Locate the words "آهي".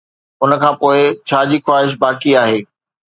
2.43-2.59